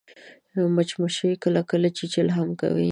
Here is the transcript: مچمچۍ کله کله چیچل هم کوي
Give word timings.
مچمچۍ 0.75 1.31
کله 1.43 1.61
کله 1.69 1.87
چیچل 1.97 2.27
هم 2.37 2.49
کوي 2.59 2.79